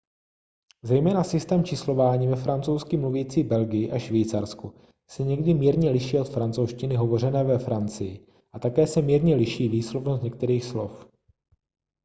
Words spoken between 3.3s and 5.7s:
belgii a švýcarsku se někdy